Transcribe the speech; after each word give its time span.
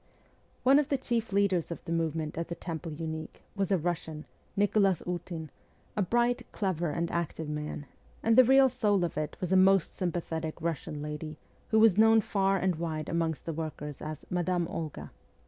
One 0.63 0.79
of 0.79 0.89
the 0.89 0.97
chief 0.97 1.31
leaders 1.31 1.69
of 1.69 1.85
the 1.85 1.91
movement 1.91 2.35
at 2.35 2.47
the 2.47 2.55
Temple 2.55 2.91
Unique 2.91 3.43
was 3.55 3.71
a 3.71 3.77
Russian, 3.77 4.25
Nicholas 4.55 5.03
Ootin, 5.05 5.51
a 5.95 6.01
bright, 6.01 6.43
clever, 6.51 6.89
and 6.89 7.11
active 7.11 7.47
man; 7.47 7.85
and 8.23 8.35
the 8.35 8.43
real 8.43 8.67
soul 8.67 9.03
of 9.03 9.15
it 9.15 9.37
was 9.39 9.53
a 9.53 9.55
most 9.55 9.95
sympathetic 9.95 10.59
Russian 10.59 11.03
lady, 11.03 11.37
who 11.67 11.77
was 11.77 11.99
known 11.99 12.19
far 12.19 12.57
and 12.57 12.77
wide 12.77 13.09
amongst 13.09 13.45
the 13.45 13.53
workers 13.53 14.01
as 14.01 14.25
Madame 14.31 14.67
Olga. 14.69 15.11